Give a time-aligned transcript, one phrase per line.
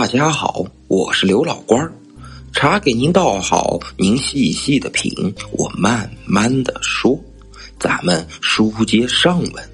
[0.00, 1.92] 大家好，我是刘老官儿，
[2.52, 5.12] 茶给您倒好，您细细的品，
[5.50, 7.18] 我慢慢的说。
[7.80, 9.70] 咱们书接上文，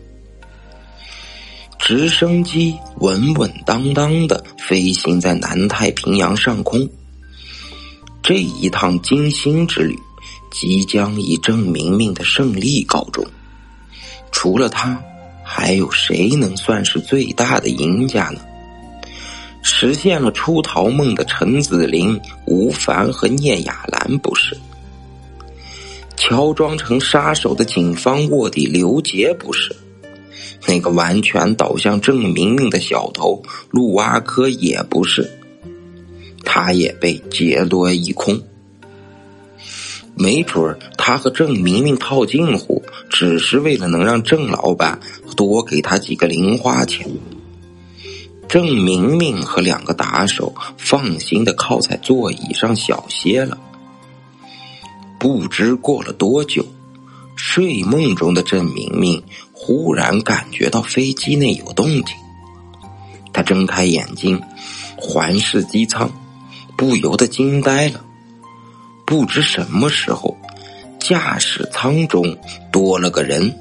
[1.78, 6.88] 直升机稳稳当当的飞行在南太平洋上空。
[8.22, 9.94] 这一趟金星之旅，
[10.50, 13.22] 即将以郑明明的胜利告终。
[14.32, 14.98] 除了他，
[15.44, 18.40] 还有谁能算是最大的赢家呢？
[19.66, 24.54] 实现了出逃梦的陈子林、吴凡和聂雅兰不是？
[26.16, 29.74] 乔装成杀手的警方卧底刘杰不是？
[30.68, 35.28] 那个完全倒向郑明明的小偷陆阿珂也不是？
[36.44, 38.38] 他也被劫夺一空。
[40.14, 45.00] 没准儿他和郑明明套近乎，只是为了能让郑老板
[45.34, 47.10] 多给他几个零花钱。
[48.54, 53.58] 郑明明和两个打手放心的靠在座椅上小歇了。
[55.18, 56.64] 不知过了多久，
[57.34, 59.20] 睡梦中的郑明明
[59.52, 62.14] 忽然感觉到飞机内有动静。
[63.32, 64.40] 他睁开眼睛，
[64.96, 66.08] 环视机舱，
[66.76, 68.04] 不由得惊呆了。
[69.04, 70.38] 不知什么时候，
[71.00, 72.38] 驾驶舱中
[72.70, 73.52] 多了个人，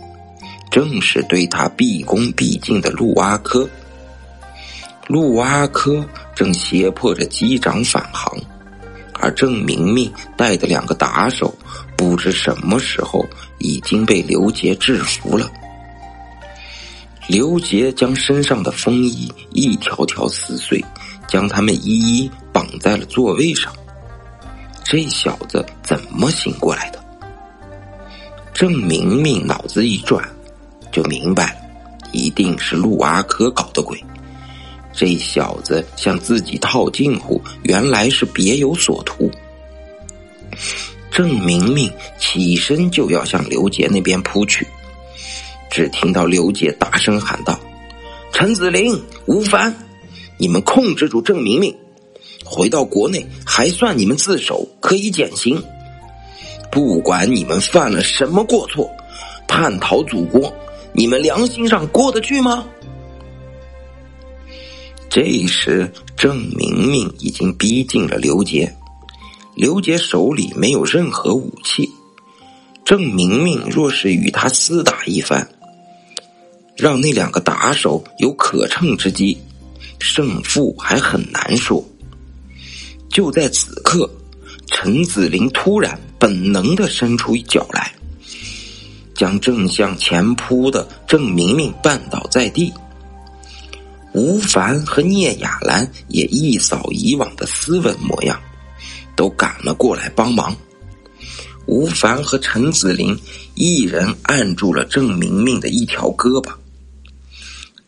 [0.70, 3.68] 正是对他毕恭毕敬的陆阿珂。
[5.08, 8.38] 陆阿珂正胁迫着机长返航，
[9.20, 11.54] 而郑明明带的两个打手，
[11.98, 13.26] 不知什么时候
[13.60, 15.52] 已经被刘杰制服了。
[17.28, 20.84] 刘杰将身上的风衣一条条撕碎，
[21.28, 23.72] 将他们一一绑在了座位上。
[24.84, 27.04] 这小子怎么醒过来的？
[28.54, 30.24] 郑明明脑子一转，
[30.92, 31.60] 就明白了，
[32.12, 34.02] 一定是陆阿珂搞的鬼。
[34.94, 39.30] 这小子向自己套近乎，原来是别有所图。
[41.12, 44.68] 郑明明起身就要向刘杰那边扑去，
[45.70, 47.60] 只听到刘杰大声喊道
[48.32, 49.74] ：“陈子林、吴凡，
[50.38, 51.76] 你们控制住郑明明！”
[52.46, 55.64] 回到国内还算你们自首，可以减刑。
[56.72, 58.90] 不管你们犯了什么过错，
[59.48, 60.54] 叛逃祖国，
[60.94, 62.66] 你们良心上过得去吗？
[65.14, 68.76] 这时，郑明明已经逼近了刘杰，
[69.54, 71.88] 刘杰手里没有任何武器。
[72.84, 75.48] 郑明明若是与他厮打一番，
[76.76, 79.38] 让那两个打手有可乘之机，
[80.00, 81.86] 胜负还很难说。
[83.08, 84.10] 就在此刻，
[84.66, 87.94] 陈子林突然本能的伸出一脚来，
[89.14, 92.74] 将正向前扑的郑明明绊倒在地。
[94.14, 98.40] 吴凡和聂雅兰也一扫以往的斯文模样，
[99.16, 100.56] 都赶了过来帮忙。
[101.66, 103.18] 吴凡和陈子林
[103.56, 106.52] 一人按住了郑明明的一条胳膊，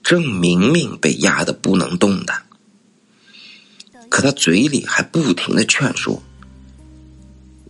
[0.02, 2.42] 郑明明被压得不能动弹。
[4.10, 6.24] 可他嘴里还不停的劝说：“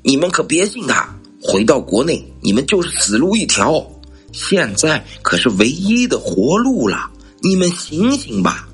[0.04, 3.86] 你们可别信他，回到国内你们就是死路一条。
[4.32, 7.10] 现在可是唯一的活路了，
[7.46, 8.68] 你们醒醒吧！”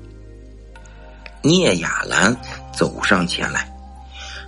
[1.44, 2.34] 聂雅兰
[2.74, 3.70] 走上前来，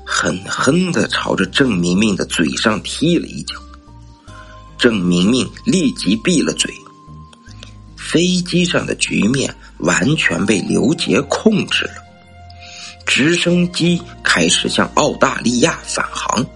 [0.07, 3.57] 狠狠的朝着郑明明的嘴上踢了一脚，
[4.79, 6.73] 郑明明立即闭了嘴。
[7.99, 11.95] 飞机上的局面完全被刘杰控制了。
[13.05, 16.47] 直升机开始向澳大利亚返航，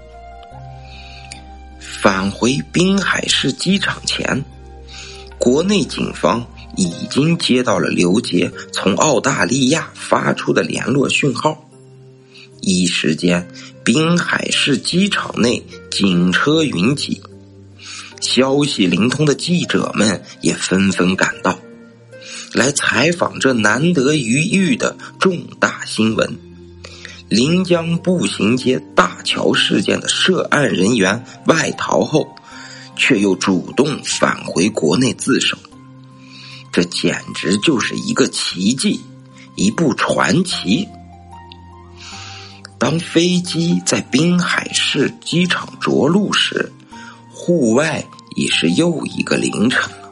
[1.79, 4.43] 返回滨海市机场前，
[5.37, 6.47] 国内警方
[6.79, 11.69] 已经接到了刘杰从澳大利亚发出的联络讯号。
[12.61, 13.49] 一时间，
[13.85, 17.21] 滨海市机场内警车云集，
[18.21, 21.59] 消息灵通的记者们也纷纷赶到，
[22.53, 26.39] 来采访这难得一遇的重大新闻。
[27.29, 32.29] 临江步行街大桥事件的涉案人员外逃后，
[32.97, 35.59] 却又主动返回国内自首，
[36.79, 39.01] 这简直就是一个奇迹，
[39.57, 40.89] 一部传奇。
[42.79, 46.71] 当飞机在滨海市机场着陆时，
[47.33, 50.09] 户外已是又一个凌晨了。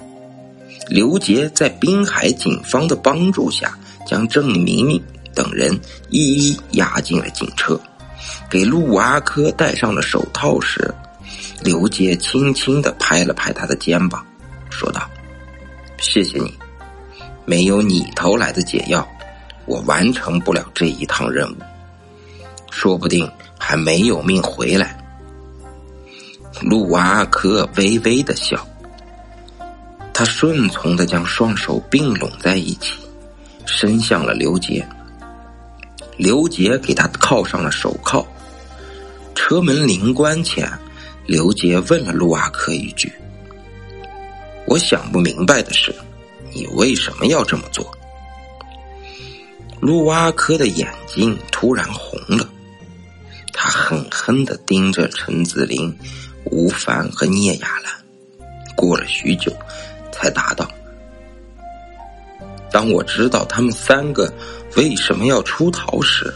[0.89, 5.01] 刘杰在滨海警方的帮助下，将郑明明。
[5.37, 5.81] 等人
[6.11, 7.81] 一一押进了警车，
[8.51, 10.93] 给陆阿珂戴上了手套时，
[11.63, 14.27] 刘杰轻轻的拍了拍他的肩膀，
[14.69, 15.09] 说道
[15.99, 16.53] ：“谢谢你，
[17.45, 19.07] 没有你投来的解药，
[19.65, 21.57] 我完成不了这一趟任务，
[22.71, 24.97] 说不定还没有命回来。
[26.63, 28.67] 陆阿克微微的笑，
[30.13, 32.95] 他顺从的将双手并拢在一起，
[33.67, 34.87] 伸向了刘杰。
[36.17, 38.27] 刘杰给他铐上了手铐。
[39.35, 40.67] 车门铃关前，
[41.27, 43.13] 刘杰问了陆阿克一句
[44.67, 45.95] ：“我想不明白的是，
[46.53, 47.91] 你为什么要这么做？”
[49.81, 52.49] 陆阿克的眼睛突然红了，
[53.53, 55.97] 他狠狠的盯着陈子林。
[56.49, 57.93] 吴凡和聂雅兰
[58.77, 59.53] 过了许久，
[60.13, 60.71] 才答道
[62.71, 64.33] ：“当我知道他们三个
[64.77, 66.33] 为什么要出逃时，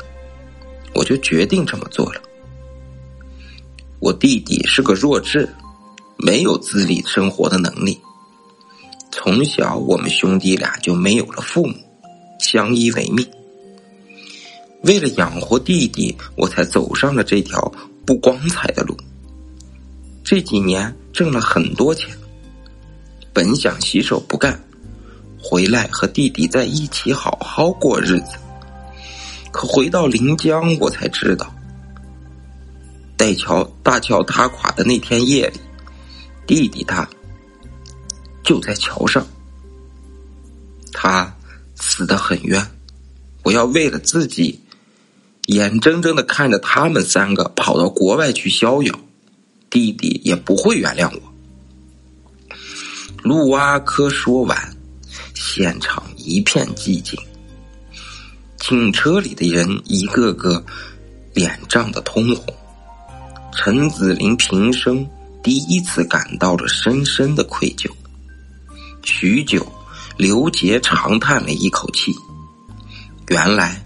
[0.94, 2.21] 我就决定这么做了。
[4.00, 5.49] 我弟弟是个弱智，
[6.17, 8.00] 没有自理生活的能力。
[9.10, 11.74] 从小，我们兄弟俩就没有了父母，
[12.38, 13.26] 相依为命。
[14.82, 17.72] 为了养活弟弟，我才走上了这条
[18.06, 18.96] 不光彩的路。”
[20.22, 22.08] 这几年挣了很多钱，
[23.32, 24.62] 本想洗手不干，
[25.42, 28.36] 回来和弟弟在一起好好过日子。
[29.50, 31.52] 可回到临江，我才知道，
[33.16, 35.58] 大桥大桥塌垮的那天夜里，
[36.46, 37.08] 弟弟他
[38.42, 39.26] 就在桥上，
[40.92, 41.34] 他
[41.76, 42.64] 死得很冤。
[43.42, 44.60] 我要为了自己，
[45.46, 49.00] 眼睁睁的看着他们三个跑到国外去逍遥。
[49.70, 51.22] 弟弟也不会原谅我。
[53.22, 54.76] 陆阿珂说完，
[55.34, 57.16] 现场一片寂静。
[58.56, 60.64] 警车里的人一个个
[61.34, 62.52] 脸涨得通红。
[63.54, 65.08] 陈子林平生
[65.43, 67.88] 第一次感到了深深的愧疚。
[69.02, 69.67] 许久，
[70.17, 72.14] 刘杰长叹了一口气。
[73.29, 73.85] 原来，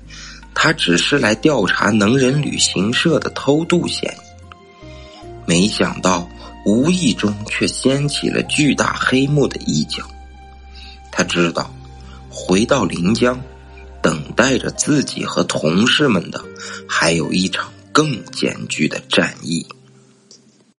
[0.55, 4.81] 他只是来调查能人旅行社的偷渡嫌疑。
[5.47, 6.29] 没想到，
[6.65, 10.03] 无意中却掀起了巨大黑幕的一角。
[11.11, 11.73] 他知道，
[12.31, 13.41] 回到临江，
[14.03, 16.43] 等待着自己和同事们的，
[16.89, 19.67] 还有一场更艰巨的战役。